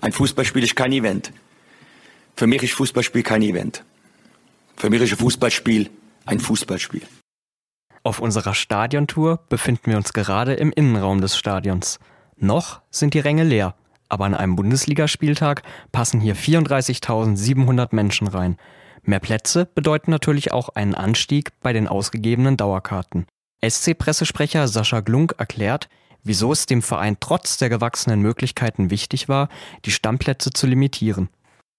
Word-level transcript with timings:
Ein 0.00 0.12
Fußballspiel 0.12 0.64
ist 0.64 0.76
kein 0.76 0.92
Event. 0.92 1.32
Für 2.36 2.46
mich 2.46 2.62
ist 2.62 2.72
Fußballspiel 2.72 3.22
kein 3.22 3.42
Event. 3.42 3.84
Für 4.76 4.90
mich 4.90 5.02
ist 5.02 5.12
ein 5.12 5.18
Fußballspiel 5.18 5.90
ein 6.26 6.40
Fußballspiel. 6.40 7.02
Auf 8.02 8.20
unserer 8.20 8.54
Stadiontour 8.54 9.40
befinden 9.48 9.90
wir 9.90 9.96
uns 9.96 10.12
gerade 10.12 10.54
im 10.54 10.72
Innenraum 10.72 11.20
des 11.20 11.36
Stadions. 11.36 11.98
Noch 12.36 12.80
sind 12.90 13.14
die 13.14 13.18
Ränge 13.18 13.44
leer, 13.44 13.74
aber 14.08 14.24
an 14.24 14.34
einem 14.34 14.56
Bundesligaspieltag 14.56 15.62
passen 15.92 16.20
hier 16.20 16.36
34.700 16.36 17.94
Menschen 17.94 18.26
rein. 18.28 18.56
Mehr 19.02 19.20
Plätze 19.20 19.66
bedeuten 19.66 20.10
natürlich 20.10 20.52
auch 20.52 20.70
einen 20.70 20.94
Anstieg 20.94 21.50
bei 21.60 21.72
den 21.72 21.88
ausgegebenen 21.88 22.56
Dauerkarten. 22.56 23.26
SC-Pressesprecher 23.62 24.68
Sascha 24.68 25.00
Glunk 25.00 25.34
erklärt, 25.36 25.88
wieso 26.24 26.52
es 26.52 26.66
dem 26.66 26.82
Verein 26.82 27.16
trotz 27.20 27.56
der 27.56 27.68
gewachsenen 27.68 28.20
Möglichkeiten 28.20 28.90
wichtig 28.90 29.28
war, 29.28 29.48
die 29.84 29.90
Stammplätze 29.90 30.50
zu 30.50 30.66
limitieren. 30.66 31.28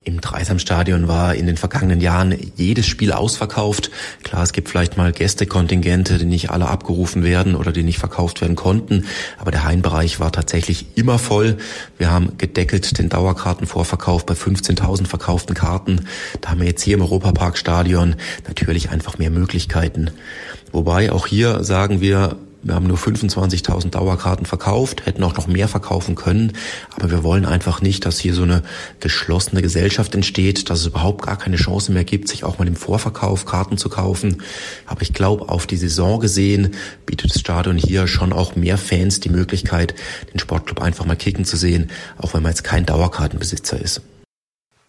Im 0.03 0.19
Dreisamstadion 0.19 1.07
war 1.07 1.35
in 1.35 1.45
den 1.45 1.57
vergangenen 1.57 2.01
Jahren 2.01 2.35
jedes 2.55 2.87
Spiel 2.87 3.11
ausverkauft. 3.11 3.91
Klar, 4.23 4.41
es 4.41 4.51
gibt 4.51 4.67
vielleicht 4.67 4.97
mal 4.97 5.11
Gästekontingente, 5.11 6.17
die 6.17 6.25
nicht 6.25 6.49
alle 6.49 6.69
abgerufen 6.69 7.23
werden 7.23 7.53
oder 7.53 7.71
die 7.71 7.83
nicht 7.83 7.99
verkauft 7.99 8.41
werden 8.41 8.55
konnten. 8.55 9.05
Aber 9.37 9.51
der 9.51 9.63
Heimbereich 9.63 10.19
war 10.19 10.31
tatsächlich 10.31 10.97
immer 10.97 11.19
voll. 11.19 11.57
Wir 11.99 12.09
haben 12.09 12.35
gedeckelt 12.39 12.97
den 12.97 13.09
Dauerkartenvorverkauf 13.09 14.25
bei 14.25 14.33
15.000 14.33 15.05
verkauften 15.05 15.53
Karten. 15.53 16.07
Da 16.41 16.49
haben 16.49 16.61
wir 16.61 16.67
jetzt 16.67 16.81
hier 16.81 16.95
im 16.95 17.03
Europaparkstadion 17.03 18.15
natürlich 18.47 18.89
einfach 18.89 19.19
mehr 19.19 19.29
Möglichkeiten. 19.29 20.09
Wobei 20.71 21.11
auch 21.11 21.27
hier 21.27 21.63
sagen 21.63 22.01
wir, 22.01 22.37
wir 22.63 22.75
haben 22.75 22.87
nur 22.87 22.97
25.000 22.97 23.89
Dauerkarten 23.89 24.45
verkauft, 24.45 25.05
hätten 25.05 25.23
auch 25.23 25.35
noch 25.35 25.47
mehr 25.47 25.67
verkaufen 25.67 26.15
können, 26.15 26.53
aber 26.95 27.09
wir 27.09 27.23
wollen 27.23 27.45
einfach 27.45 27.81
nicht, 27.81 28.05
dass 28.05 28.19
hier 28.19 28.33
so 28.33 28.43
eine 28.43 28.61
geschlossene 28.99 29.61
Gesellschaft 29.61 30.13
entsteht, 30.13 30.69
dass 30.69 30.81
es 30.81 30.85
überhaupt 30.85 31.25
gar 31.25 31.37
keine 31.37 31.55
Chance 31.55 31.91
mehr 31.91 32.03
gibt, 32.03 32.27
sich 32.27 32.43
auch 32.43 32.59
mal 32.59 32.67
im 32.67 32.75
Vorverkauf 32.75 33.45
Karten 33.45 33.77
zu 33.77 33.89
kaufen. 33.89 34.43
Aber 34.85 35.01
ich 35.01 35.13
glaube, 35.13 35.49
auf 35.49 35.65
die 35.65 35.77
Saison 35.77 36.19
gesehen 36.19 36.75
bietet 37.05 37.33
das 37.33 37.41
Stadion 37.41 37.77
hier 37.77 38.07
schon 38.07 38.33
auch 38.33 38.55
mehr 38.55 38.77
Fans 38.77 39.19
die 39.19 39.29
Möglichkeit, 39.29 39.95
den 40.33 40.39
Sportclub 40.39 40.81
einfach 40.81 41.05
mal 41.05 41.15
kicken 41.15 41.45
zu 41.45 41.57
sehen, 41.57 41.89
auch 42.17 42.33
wenn 42.33 42.43
man 42.43 42.51
jetzt 42.51 42.63
kein 42.63 42.85
Dauerkartenbesitzer 42.85 43.79
ist. 43.79 44.01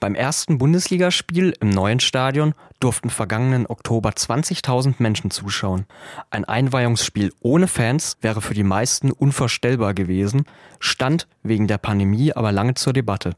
Beim 0.03 0.17
ersten 0.17 0.59
Bundesligaspiel 0.59 1.55
im 1.61 1.71
neuen 1.71 2.01
Stadion 2.01 2.55
durften 2.81 3.09
vergangenen 3.09 3.69
Oktober 3.69 4.11
20.000 4.11 4.95
Menschen 4.99 5.31
zuschauen. 5.31 5.87
Ein 6.29 6.45
Einweihungsspiel 6.45 7.33
ohne 7.39 7.69
Fans 7.69 8.17
wäre 8.21 8.41
für 8.41 8.55
die 8.55 8.65
meisten 8.65 9.13
unvorstellbar 9.13 9.95
gewesen, 9.95 10.45
stand 10.81 11.29
wegen 11.45 11.69
der 11.69 11.79
Pandemie 11.79 12.33
aber 12.33 12.51
lange 12.51 12.75
zur 12.75 12.93
Debatte. 12.93 13.37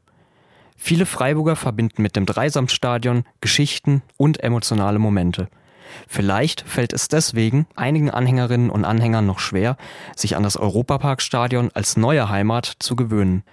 Viele 0.74 1.04
Freiburger 1.04 1.54
verbinden 1.54 2.00
mit 2.00 2.16
dem 2.16 2.24
Dreisamstadion 2.24 3.24
Geschichten 3.42 4.00
und 4.16 4.42
emotionale 4.42 4.98
Momente. 4.98 5.48
Vielleicht 6.08 6.62
fällt 6.62 6.94
es 6.94 7.08
deswegen 7.08 7.66
einigen 7.76 8.08
Anhängerinnen 8.08 8.70
und 8.70 8.86
Anhängern 8.86 9.26
noch 9.26 9.38
schwer, 9.38 9.76
sich 10.16 10.34
an 10.34 10.42
das 10.42 10.56
Europaparkstadion 10.56 11.72
als 11.74 11.98
neue 11.98 12.30
Heimat 12.30 12.72
zu 12.78 12.96
gewöhnen. 12.96 13.44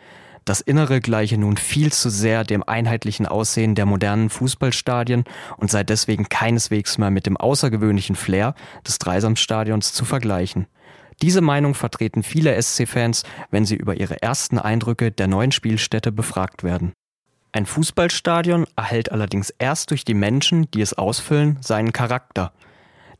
Das 0.44 0.60
Innere 0.60 1.02
gleiche 1.02 1.38
nun 1.38 1.56
viel 1.56 1.92
zu 1.92 2.10
sehr 2.10 2.44
dem 2.44 2.64
einheitlichen 2.68 3.28
Aussehen 3.28 3.76
der 3.76 3.86
modernen 3.86 4.30
Fußballstadien 4.32 5.24
und 5.58 5.70
sei 5.70 5.84
deswegen 5.84 6.30
keineswegs 6.30 6.98
mehr 6.98 7.12
mit 7.12 7.28
dem 7.28 7.38
außergewöhnlichen 7.38 8.16
Flair 8.16 8.56
des 8.88 8.98
Dreisamstadions 8.98 9.94
zu 9.94 10.04
vergleichen. 10.04 10.66
Diese 11.22 11.42
Meinung 11.42 11.76
vertreten 11.76 12.24
viele 12.24 12.60
SC-Fans, 12.60 13.24
wenn 13.52 13.66
sie 13.66 13.76
über 13.76 14.00
ihre 14.00 14.24
ersten 14.24 14.58
Eindrücke 14.58 15.12
der 15.12 15.28
neuen 15.28 15.52
Spielstätte 15.52 16.12
befragt 16.12 16.64
werden. 16.64 16.94
Ein 17.52 17.68
Fußballstadion 17.68 18.66
erhält 18.76 19.12
allerdings 19.12 19.52
erst 19.60 19.92
durch 19.92 20.06
die 20.06 20.16
Menschen, 20.16 20.72
die 20.72 20.82
es 20.82 20.94
ausfüllen, 20.94 21.58
seinen 21.62 21.94
Charakter. 21.94 22.54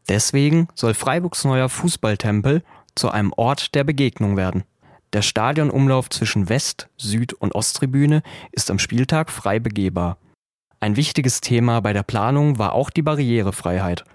Deswegen 0.10 0.68
soll 0.74 0.96
Freiburgs 0.96 1.44
neuer 1.44 1.70
Fußballtempel 1.70 2.64
zu 2.96 3.12
einem 3.12 3.34
Ort 3.38 3.76
der 3.76 3.84
Begegnung 3.84 4.38
werden. 4.38 4.64
Der 5.14 5.22
Stadionumlauf 5.22 6.10
zwischen 6.10 6.48
West-, 6.48 6.88
Süd- 6.98 7.34
und 7.34 7.54
Osttribüne 7.54 8.24
ist 8.52 8.72
am 8.72 8.80
Spieltag 8.80 9.30
frei 9.30 9.60
begehbar. 9.60 10.18
Ein 10.80 10.96
wichtiges 10.96 11.42
Thema 11.42 11.82
bei 11.82 11.94
der 11.94 12.04
Planung 12.04 12.58
war 12.58 12.74
auch 12.74 12.90
die 12.90 13.02
Barrierefreiheit. 13.02 14.06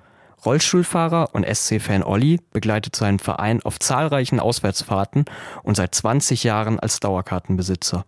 Rollstuhlfahrer 0.45 1.35
und 1.35 1.45
SC-Fan 1.45 2.03
Olli 2.03 2.41
begleitet 2.53 2.97
seinen 2.97 3.19
Verein 3.19 3.63
auf 3.63 3.79
zahlreichen 3.79 4.41
Auswärtsfahrten 4.41 5.27
und 5.63 5.77
seit 5.77 5.95
20 5.95 6.45
Jahren 6.45 6.81
als 6.81 7.01
Dauerkartenbesitzer. 7.01 8.05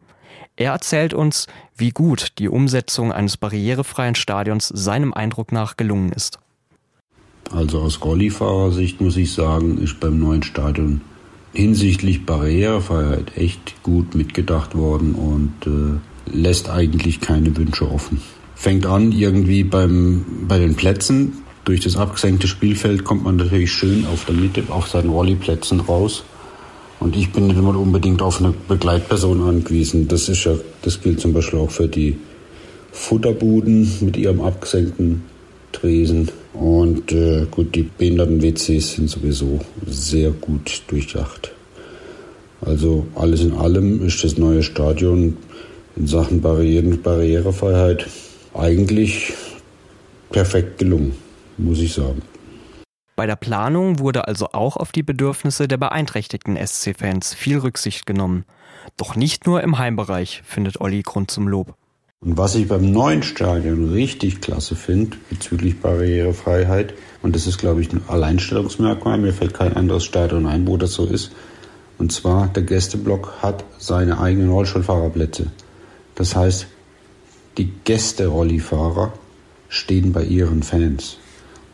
Er 0.56 0.72
erzählt 0.72 1.14
uns, 1.14 1.46
wie 1.76 1.90
gut 1.90 2.38
die 2.38 2.48
Umsetzung 2.48 3.12
eines 3.12 3.36
barrierefreien 3.36 4.14
Stadions 4.14 4.68
seinem 4.68 5.12
Eindruck 5.12 5.52
nach 5.52 5.76
gelungen 5.76 6.12
ist. 6.12 6.38
Also 7.50 7.80
aus 7.80 8.04
Rollifahrersicht 8.04 9.00
muss 9.00 9.16
ich 9.16 9.32
sagen, 9.32 9.78
ist 9.78 10.00
beim 10.00 10.18
neuen 10.18 10.42
Stadion 10.42 11.00
hinsichtlich 11.52 12.26
Barrierefreiheit 12.26 13.36
echt 13.36 13.82
gut 13.82 14.14
mitgedacht 14.14 14.76
worden 14.76 15.14
und 15.14 15.52
äh, 15.66 16.36
lässt 16.36 16.68
eigentlich 16.70 17.20
keine 17.20 17.56
Wünsche 17.56 17.90
offen. 17.90 18.20
Fängt 18.54 18.86
an 18.86 19.12
irgendwie 19.12 19.64
beim, 19.64 20.24
bei 20.48 20.58
den 20.58 20.74
Plätzen. 20.74 21.44
Durch 21.64 21.80
das 21.80 21.96
abgesenkte 21.96 22.48
Spielfeld 22.48 23.04
kommt 23.04 23.24
man 23.24 23.36
natürlich 23.36 23.72
schön 23.72 24.06
auf 24.06 24.24
der 24.24 24.34
Mitte 24.34 24.62
auf 24.68 24.88
seinen 24.88 25.10
Rolli-Plätzen 25.10 25.80
raus. 25.80 26.24
Und 27.00 27.16
ich 27.16 27.30
bin 27.30 27.46
nicht 27.46 27.58
immer 27.58 27.78
unbedingt 27.78 28.22
auf 28.22 28.40
eine 28.40 28.52
Begleitperson 28.66 29.42
angewiesen. 29.42 30.08
Das 30.08 30.28
ist 30.28 30.44
ja, 30.44 30.54
das 30.82 31.00
gilt 31.00 31.20
zum 31.20 31.32
Beispiel 31.32 31.60
auch 31.60 31.70
für 31.70 31.86
die 31.86 32.18
Futterbuden 32.90 33.98
mit 34.00 34.16
ihrem 34.16 34.40
abgesenkten 34.40 35.22
Tresen. 35.72 36.30
Und 36.54 37.12
äh, 37.12 37.46
gut, 37.50 37.74
die 37.74 37.82
Behinderten-WCs 37.82 38.94
sind 38.94 39.10
sowieso 39.10 39.60
sehr 39.86 40.30
gut 40.30 40.82
durchdacht. 40.88 41.52
Also 42.60 43.06
alles 43.14 43.42
in 43.42 43.52
allem 43.52 44.04
ist 44.04 44.24
das 44.24 44.36
neue 44.38 44.62
Stadion 44.62 45.36
in 45.96 46.06
Sachen 46.06 46.40
Barrieren 46.40 47.00
Barrierefreiheit 47.02 48.08
eigentlich 48.54 49.32
perfekt 50.30 50.78
gelungen, 50.78 51.14
muss 51.56 51.80
ich 51.80 51.92
sagen. 51.92 52.22
Bei 53.16 53.26
der 53.26 53.36
Planung 53.36 53.98
wurde 53.98 54.28
also 54.28 54.48
auch 54.52 54.76
auf 54.76 54.92
die 54.92 55.02
Bedürfnisse 55.02 55.66
der 55.66 55.76
beeinträchtigten 55.76 56.56
SC-Fans 56.56 57.34
viel 57.34 57.58
Rücksicht 57.58 58.06
genommen. 58.06 58.44
Doch 58.96 59.16
nicht 59.16 59.46
nur 59.46 59.62
im 59.62 59.78
Heimbereich 59.78 60.42
findet 60.44 60.80
Olli 60.80 61.02
Grund 61.02 61.30
zum 61.30 61.48
Lob. 61.48 61.74
Und 62.20 62.36
was 62.36 62.56
ich 62.56 62.66
beim 62.66 62.90
neuen 62.90 63.22
Stadion 63.22 63.92
richtig 63.92 64.40
klasse 64.40 64.74
finde 64.74 65.16
bezüglich 65.30 65.80
Barrierefreiheit, 65.80 66.94
und 67.22 67.36
das 67.36 67.46
ist, 67.46 67.58
glaube 67.58 67.80
ich, 67.80 67.92
ein 67.92 68.02
Alleinstellungsmerkmal, 68.08 69.18
mir 69.18 69.32
fällt 69.32 69.54
kein 69.54 69.76
anderes 69.76 70.04
Stadion 70.04 70.46
ein, 70.46 70.66
wo 70.66 70.76
das 70.76 70.94
so 70.94 71.06
ist, 71.06 71.30
und 71.96 72.10
zwar 72.10 72.48
der 72.48 72.64
Gästeblock 72.64 73.34
hat 73.40 73.64
seine 73.78 74.18
eigenen 74.18 74.50
Rollstuhlfahrerplätze. 74.50 75.46
Das 76.16 76.34
heißt, 76.34 76.66
die 77.56 77.70
Gäste-Rollifahrer 77.84 79.12
stehen 79.68 80.12
bei 80.12 80.24
ihren 80.24 80.64
Fans. 80.64 81.18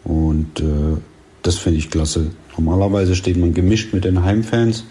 Und 0.02 0.60
äh, 0.60 0.98
das 1.42 1.56
finde 1.56 1.78
ich 1.78 1.90
klasse. 1.90 2.32
Normalerweise 2.56 3.16
steht 3.16 3.38
man 3.38 3.54
gemischt 3.54 3.94
mit 3.94 4.04
den 4.04 4.22
Heimfans, 4.22 4.84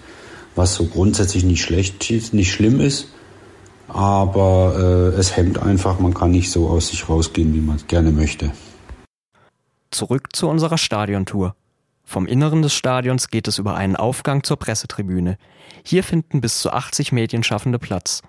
was 0.55 0.73
so 0.73 0.85
grundsätzlich 0.85 1.43
nicht 1.43 1.61
schlecht 1.61 2.09
nicht 2.33 2.51
schlimm 2.51 2.79
ist 2.79 3.12
aber 3.93 4.75
äh, 4.77 5.19
es 5.19 5.37
hemmt 5.37 5.59
einfach, 5.59 5.99
man 5.99 6.13
kann 6.13 6.31
nicht 6.31 6.51
so 6.51 6.67
aus 6.67 6.89
sich 6.89 7.07
rausgehen, 7.07 7.53
wie 7.53 7.61
man 7.61 7.77
es 7.77 7.87
gerne 7.87 8.11
möchte. 8.11 8.51
Zurück 9.91 10.35
zu 10.35 10.49
unserer 10.49 10.77
Stadiontour. 10.77 11.55
Vom 12.03 12.25
Inneren 12.25 12.61
des 12.61 12.73
Stadions 12.73 13.29
geht 13.29 13.47
es 13.47 13.59
über 13.59 13.75
einen 13.75 13.95
Aufgang 13.95 14.43
zur 14.43 14.57
Pressetribüne. 14.57 15.37
Hier 15.83 16.03
finden 16.03 16.41
bis 16.41 16.59
zu 16.59 16.71
80 16.71 17.11
Medienschaffende 17.11 17.79
Platz. 17.79 18.21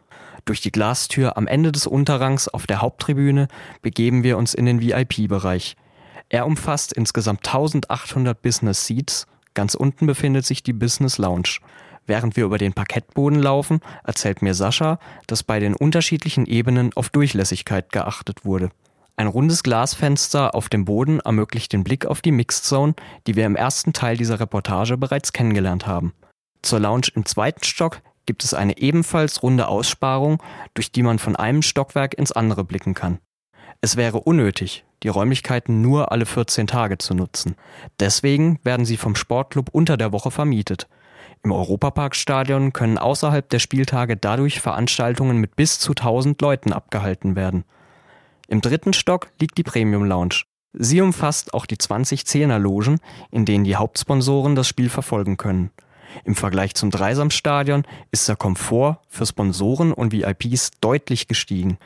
Durch 0.45 0.61
die 0.61 0.71
Glastür 0.71 1.37
am 1.37 1.47
Ende 1.47 1.73
des 1.73 1.87
Unterrangs 1.87 2.49
auf 2.49 2.67
der 2.67 2.83
Haupttribüne 2.83 3.49
begeben 3.83 4.23
wir 4.23 4.37
uns 4.37 4.55
in 4.55 4.67
den 4.67 4.81
VIP-Bereich. 4.81 5.77
Er 6.29 6.47
umfasst 6.47 6.93
insgesamt 6.93 7.47
1800 7.47 8.41
Business 8.41 8.87
Seats. 8.87 9.27
Ganz 9.55 9.75
unten 9.75 10.07
befindet 10.07 10.45
sich 10.45 10.63
die 10.63 10.73
Business 10.73 11.19
Lounge. 11.19 11.59
Während 12.07 12.37
wir 12.37 12.45
über 12.45 12.59
den 12.59 12.73
Parkettboden 12.73 13.41
laufen, 13.41 13.81
erzählt 14.05 14.43
mir 14.43 14.55
Sascha, 14.55 14.99
dass 15.27 15.43
bei 15.43 15.59
den 15.59 15.75
unterschiedlichen 15.75 16.47
Ebenen 16.47 16.93
auf 16.95 17.09
Durchlässigkeit 17.09 17.93
geachtet 17.93 18.45
wurde. 18.45 18.71
Ein 19.17 19.29
rundes 19.29 19.63
Glasfenster 19.63 20.55
auf 20.55 20.69
dem 20.69 20.85
Boden 20.85 21.21
ermöglicht 21.21 21.73
den 21.73 21.85
Blick 21.85 22.05
auf 22.05 22.21
die 22.21 22.33
Mixed 22.33 22.65
Zone, 22.65 22.95
die 23.27 23.37
wir 23.37 23.47
im 23.47 23.57
ersten 23.57 23.93
Teil 23.93 24.17
dieser 24.17 24.41
Reportage 24.41 24.97
bereits 24.97 25.33
kennengelernt 25.33 25.87
haben. 25.87 26.13
Zur 26.63 26.81
Lounge 26.81 27.09
im 27.15 27.25
zweiten 27.25 27.63
Stock 27.63 28.01
gibt 28.27 28.43
es 28.43 28.55
eine 28.55 28.79
ebenfalls 28.79 29.43
runde 29.43 29.69
Aussparung, 29.69 30.43
durch 30.75 30.91
die 30.91 31.03
man 31.03 31.19
von 31.19 31.37
einem 31.37 31.63
Stockwerk 31.63 32.15
ins 32.15 32.33
andere 32.33 32.65
blicken 32.65 32.95
kann. 32.95 33.19
Es 33.81 33.97
wäre 33.97 34.21
unnötig, 34.21 34.85
die 35.03 35.09
Räumlichkeiten 35.09 35.83
nur 35.83 36.11
alle 36.11 36.27
14 36.27 36.67
Tage 36.67 36.99
zu 36.99 37.15
nutzen. 37.15 37.55
Deswegen 38.01 38.59
werden 38.65 38.87
sie 38.87 38.97
vom 38.97 39.15
Sportclub 39.15 39.69
unter 39.71 39.97
der 39.97 40.11
Woche 40.11 40.31
vermietet. 40.31 40.89
Im 41.45 41.53
Europaparkstadion 41.53 42.73
können 42.73 42.97
außerhalb 42.97 43.47
der 43.51 43.59
Spieltage 43.59 44.17
dadurch 44.17 44.61
Veranstaltungen 44.61 45.37
mit 45.37 45.57
bis 45.57 45.79
zu 45.79 45.91
1000 45.93 46.41
Leuten 46.41 46.73
abgehalten 46.73 47.37
werden. 47.37 47.65
Im 48.49 48.63
dritten 48.63 48.95
Stock 48.95 49.29
liegt 49.39 49.59
die 49.59 49.63
Premium 49.63 50.05
Lounge. 50.05 50.45
Sie 50.73 51.03
umfasst 51.03 51.53
auch 51.53 51.67
die 51.67 51.77
20 51.77 52.27
Zehnerlogen, 52.27 52.99
in 53.31 53.45
denen 53.45 53.65
die 53.65 53.77
Hauptsponsoren 53.77 54.55
das 54.55 54.67
Spiel 54.67 54.89
verfolgen 54.89 55.37
können. 55.37 55.71
Im 56.25 56.35
Vergleich 56.35 56.75
zum 56.77 56.91
Dreisamstadion 56.91 57.85
ist 58.11 58.27
der 58.27 58.37
Komfort 58.37 59.01
für 59.09 59.27
Sponsoren 59.27 59.93
und 59.93 60.13
VIPs 60.13 60.71
deutlich 60.81 61.29
gestiegen. 61.29 61.77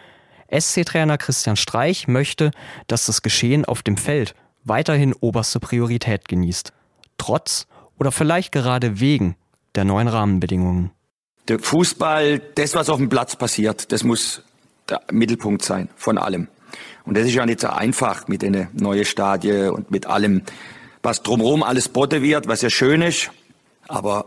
SC-Trainer 0.57 1.19
Christian 1.19 1.57
Streich 1.57 2.07
möchte, 2.07 2.53
dass 2.87 3.07
das 3.07 3.23
Geschehen 3.23 3.65
auf 3.65 3.83
dem 3.83 3.97
Feld 3.97 4.37
weiterhin 4.63 5.15
oberste 5.15 5.59
Priorität 5.59 6.29
genießt. 6.29 6.73
Trotz 7.17 7.67
oder 7.99 8.13
vielleicht 8.13 8.53
gerade 8.53 9.01
wegen 9.01 9.35
der 9.75 9.85
neuen 9.85 10.09
Rahmenbedingungen. 10.09 10.91
Der 11.49 11.59
Fußball, 11.59 12.41
das, 12.55 12.75
was 12.75 12.91
auf 12.91 12.99
dem 12.99 13.09
Platz 13.09 13.37
passiert, 13.37 13.91
das 13.93 14.05
muss 14.05 14.43
der 14.89 15.01
Mittelpunkt 15.11 15.65
sein 15.65 15.89
von 15.97 16.19
allem. 16.19 16.49
Und 17.05 17.17
das 17.17 17.27
ist 17.27 17.35
ja 17.35 17.47
nicht 17.47 17.61
so 17.61 17.69
einfach 17.69 18.29
mit 18.29 18.43
den 18.43 18.69
neuen 18.75 19.05
Stadien 19.05 19.71
und 19.71 19.91
mit 19.91 20.07
allem, 20.07 20.43
was 21.03 21.23
drumherum 21.23 21.63
alles 21.63 21.89
botte 21.89 22.23
wird, 22.23 22.49
was 22.49 22.61
ja 22.63 22.71
schön 22.71 23.01
ist. 23.01 23.31
Aber 23.89 24.27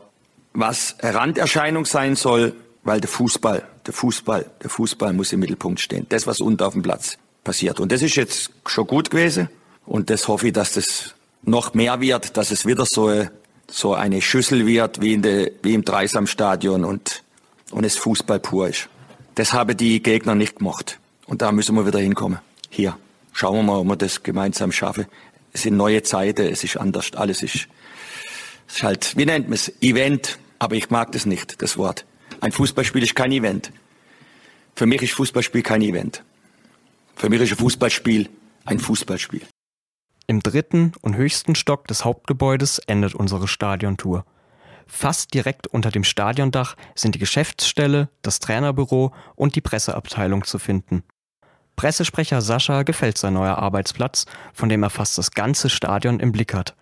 was 0.53 0.95
Randerscheinung 1.01 1.85
sein 1.85 2.15
soll, 2.15 2.53
weil 2.83 2.99
der 2.99 3.09
Fußball, 3.09 3.63
der 3.85 3.93
Fußball, 3.93 4.49
der 4.63 4.69
Fußball 4.69 5.13
muss 5.13 5.31
im 5.31 5.41
Mittelpunkt 5.41 5.79
stehen. 5.79 6.07
Das, 6.09 6.25
was 6.25 6.39
unten 6.39 6.63
auf 6.63 6.73
dem 6.73 6.81
Platz 6.81 7.17
passiert. 7.43 7.79
Und 7.79 7.91
das 7.91 8.01
ist 8.01 8.15
jetzt 8.15 8.51
schon 8.65 8.87
gut 8.87 9.11
gewesen. 9.11 9.49
Und 9.85 10.09
das 10.09 10.27
hoffe 10.27 10.47
ich, 10.47 10.53
dass 10.53 10.73
das 10.73 11.15
noch 11.43 11.73
mehr 11.73 12.01
wird, 12.01 12.37
dass 12.37 12.51
es 12.51 12.65
wieder 12.65 12.85
so 12.87 13.11
so 13.71 13.93
eine 13.93 14.21
Schüssel 14.21 14.67
wird 14.67 15.01
wie, 15.01 15.13
in 15.13 15.21
de, 15.21 15.53
wie 15.63 15.73
im 15.73 15.83
Dreisamstadion 15.83 16.83
und, 16.83 17.23
und 17.71 17.83
es 17.85 17.97
Fußball 17.97 18.39
pur 18.39 18.67
ist. 18.67 18.89
Das 19.35 19.53
haben 19.53 19.75
die 19.77 20.03
Gegner 20.03 20.35
nicht 20.35 20.57
gemacht. 20.57 20.99
Und 21.25 21.41
da 21.41 21.51
müssen 21.51 21.75
wir 21.75 21.87
wieder 21.87 21.99
hinkommen. 21.99 22.39
Hier. 22.69 22.97
Schauen 23.33 23.55
wir 23.55 23.63
mal, 23.63 23.79
ob 23.79 23.87
wir 23.87 23.95
das 23.95 24.23
gemeinsam 24.23 24.73
schaffen. 24.73 25.05
Es 25.53 25.63
sind 25.63 25.77
neue 25.77 26.03
Zeiten, 26.03 26.45
es 26.47 26.63
ist 26.65 26.75
anders, 26.75 27.13
alles 27.13 27.43
ist, 27.43 27.67
es 28.67 28.75
ist 28.75 28.83
halt, 28.83 29.17
wie 29.17 29.25
nennt 29.25 29.47
man 29.47 29.53
es? 29.53 29.71
Event. 29.81 30.37
Aber 30.59 30.75
ich 30.75 30.89
mag 30.89 31.11
das 31.13 31.25
nicht, 31.25 31.61
das 31.61 31.77
Wort. 31.77 32.05
Ein 32.41 32.51
Fußballspiel 32.51 33.03
ist 33.03 33.15
kein 33.15 33.31
Event. 33.31 33.71
Für 34.75 34.85
mich 34.85 35.01
ist 35.01 35.13
Fußballspiel 35.13 35.63
kein 35.63 35.81
Event. 35.81 36.23
Für 37.15 37.29
mich 37.29 37.41
ist 37.41 37.51
ein 37.51 37.57
Fußballspiel 37.57 38.29
ein 38.65 38.79
Fußballspiel. 38.79 39.41
Im 40.31 40.39
dritten 40.39 40.93
und 41.01 41.17
höchsten 41.17 41.55
Stock 41.55 41.89
des 41.89 42.05
Hauptgebäudes 42.05 42.79
endet 42.79 43.13
unsere 43.13 43.49
Stadiontour. 43.49 44.23
Fast 44.87 45.33
direkt 45.33 45.67
unter 45.67 45.91
dem 45.91 46.05
Stadiondach 46.05 46.77
sind 46.95 47.15
die 47.15 47.19
Geschäftsstelle, 47.19 48.07
das 48.21 48.39
Trainerbüro 48.39 49.13
und 49.35 49.57
die 49.57 49.61
Presseabteilung 49.61 50.45
zu 50.45 50.57
finden. 50.57 51.03
Pressesprecher 51.75 52.39
Sascha 52.39 52.83
gefällt 52.83 53.17
sein 53.17 53.33
neuer 53.33 53.57
Arbeitsplatz, 53.57 54.25
von 54.53 54.69
dem 54.69 54.83
er 54.83 54.89
fast 54.89 55.17
das 55.17 55.31
ganze 55.31 55.69
Stadion 55.69 56.21
im 56.21 56.31
Blick 56.31 56.53
hat. 56.53 56.77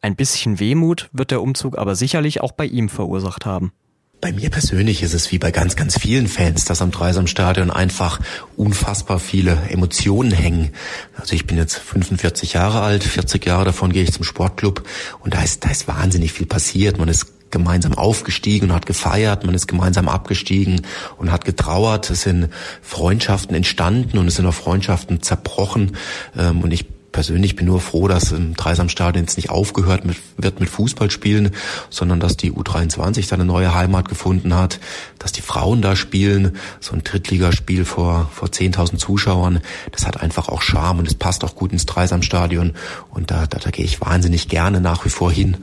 Ein 0.00 0.14
bisschen 0.14 0.60
Wehmut 0.60 1.10
wird 1.10 1.32
der 1.32 1.42
Umzug 1.42 1.76
aber 1.76 1.96
sicherlich 1.96 2.40
auch 2.40 2.52
bei 2.52 2.66
ihm 2.66 2.88
verursacht 2.88 3.46
haben. 3.46 3.72
Bei 4.20 4.32
mir 4.32 4.48
persönlich 4.48 5.02
ist 5.02 5.12
es 5.12 5.30
wie 5.30 5.38
bei 5.38 5.50
ganz, 5.50 5.76
ganz 5.76 5.98
vielen 5.98 6.26
Fans, 6.26 6.64
dass 6.64 6.80
am 6.80 6.90
Dreisamstadion 6.90 7.70
einfach 7.70 8.18
unfassbar 8.56 9.20
viele 9.20 9.58
Emotionen 9.68 10.32
hängen. 10.32 10.70
Also 11.18 11.34
ich 11.34 11.46
bin 11.46 11.58
jetzt 11.58 11.76
45 11.76 12.54
Jahre 12.54 12.80
alt, 12.80 13.04
40 13.04 13.44
Jahre 13.44 13.66
davon 13.66 13.92
gehe 13.92 14.02
ich 14.02 14.12
zum 14.12 14.24
Sportclub 14.24 14.82
und 15.20 15.34
da 15.34 15.42
ist, 15.42 15.64
da 15.64 15.70
ist 15.70 15.86
wahnsinnig 15.86 16.32
viel 16.32 16.46
passiert. 16.46 16.98
Man 16.98 17.08
ist 17.08 17.50
gemeinsam 17.50 17.94
aufgestiegen 17.94 18.70
und 18.70 18.74
hat 18.74 18.86
gefeiert, 18.86 19.44
man 19.44 19.54
ist 19.54 19.68
gemeinsam 19.68 20.08
abgestiegen 20.08 20.80
und 21.18 21.30
hat 21.30 21.44
getrauert. 21.44 22.08
Es 22.08 22.22
sind 22.22 22.48
Freundschaften 22.80 23.54
entstanden 23.54 24.16
und 24.16 24.28
es 24.28 24.36
sind 24.36 24.46
auch 24.46 24.54
Freundschaften 24.54 25.22
zerbrochen. 25.22 25.96
Ähm, 26.36 26.62
und 26.62 26.72
ich 26.72 26.86
persönlich 27.16 27.56
bin 27.56 27.64
nur 27.64 27.80
froh, 27.80 28.08
dass 28.08 28.30
im 28.32 28.52
Dreisamstadion 28.52 29.24
jetzt 29.24 29.38
nicht 29.38 29.48
aufgehört 29.48 30.04
mit, 30.04 30.18
wird 30.36 30.60
mit 30.60 30.68
Fußballspielen, 30.68 31.50
sondern 31.88 32.20
dass 32.20 32.36
die 32.36 32.52
U23 32.52 33.26
da 33.26 33.36
eine 33.36 33.46
neue 33.46 33.74
Heimat 33.74 34.10
gefunden 34.10 34.54
hat, 34.54 34.80
dass 35.18 35.32
die 35.32 35.40
Frauen 35.40 35.80
da 35.80 35.96
spielen, 35.96 36.58
so 36.78 36.92
ein 36.92 37.04
Drittligaspiel 37.04 37.86
vor, 37.86 38.30
vor 38.34 38.48
10.000 38.48 38.98
Zuschauern, 38.98 39.60
das 39.92 40.06
hat 40.06 40.20
einfach 40.20 40.50
auch 40.50 40.60
Charme 40.60 40.98
und 40.98 41.08
es 41.08 41.14
passt 41.14 41.42
auch 41.42 41.54
gut 41.54 41.72
ins 41.72 41.86
Dreisamstadion. 41.86 42.74
Und 43.08 43.30
da, 43.30 43.46
da, 43.46 43.60
da 43.60 43.70
gehe 43.70 43.86
ich 43.86 44.02
wahnsinnig 44.02 44.48
gerne 44.48 44.82
nach 44.82 45.06
wie 45.06 45.08
vor 45.08 45.32
hin 45.32 45.56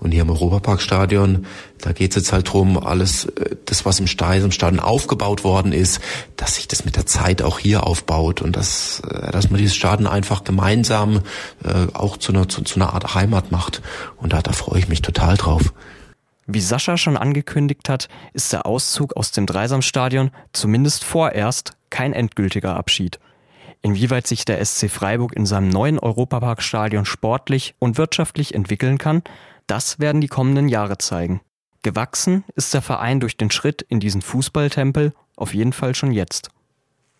und 0.00 0.12
hier 0.12 0.22
im 0.22 0.30
Europaparkstadion, 0.30 1.46
da 1.78 1.92
geht 1.92 2.10
es 2.10 2.16
jetzt 2.16 2.32
halt 2.32 2.52
drum, 2.52 2.78
alles, 2.78 3.26
äh, 3.26 3.56
das, 3.66 3.84
was 3.84 4.00
im 4.00 4.06
Stadion 4.06 4.80
aufgebaut 4.80 5.44
worden 5.44 5.72
ist, 5.72 6.00
dass 6.36 6.56
sich 6.56 6.68
das 6.68 6.84
mit 6.84 6.96
der 6.96 7.06
Zeit 7.06 7.42
auch 7.42 7.58
hier 7.58 7.86
aufbaut 7.86 8.42
und 8.42 8.56
dass, 8.56 9.00
äh, 9.00 9.30
dass 9.30 9.50
man 9.50 9.58
dieses 9.58 9.76
Stadion 9.76 10.08
einfach 10.08 10.44
gemeinsam 10.44 11.20
äh, 11.64 11.86
auch 11.92 12.16
zu 12.16 12.32
einer, 12.32 12.48
zu, 12.48 12.62
zu 12.62 12.76
einer 12.76 12.94
Art 12.94 13.14
Heimat 13.14 13.52
macht. 13.52 13.82
Und 14.16 14.32
da, 14.32 14.42
da 14.42 14.52
freue 14.52 14.80
ich 14.80 14.88
mich 14.88 15.02
total 15.02 15.36
drauf. 15.36 15.72
Wie 16.46 16.60
Sascha 16.60 16.96
schon 16.96 17.16
angekündigt 17.16 17.88
hat, 17.88 18.08
ist 18.32 18.52
der 18.52 18.66
Auszug 18.66 19.16
aus 19.16 19.30
dem 19.30 19.46
Dreisamstadion 19.46 20.30
zumindest 20.52 21.04
vorerst 21.04 21.74
kein 21.90 22.12
endgültiger 22.12 22.76
Abschied. 22.76 23.20
Inwieweit 23.82 24.26
sich 24.26 24.44
der 24.44 24.64
SC 24.64 24.90
Freiburg 24.90 25.34
in 25.34 25.46
seinem 25.46 25.68
neuen 25.68 25.98
Europaparkstadion 25.98 27.06
sportlich 27.06 27.74
und 27.78 27.96
wirtschaftlich 27.96 28.54
entwickeln 28.54 28.98
kann, 28.98 29.22
das 29.66 29.98
werden 29.98 30.20
die 30.20 30.28
kommenden 30.28 30.68
Jahre 30.68 30.98
zeigen. 30.98 31.40
Gewachsen 31.82 32.44
ist 32.56 32.74
der 32.74 32.82
Verein 32.82 33.20
durch 33.20 33.38
den 33.38 33.50
Schritt 33.50 33.80
in 33.82 34.00
diesen 34.00 34.20
Fußballtempel 34.20 35.14
auf 35.36 35.54
jeden 35.54 35.72
Fall 35.72 35.94
schon 35.94 36.12
jetzt. 36.12 36.50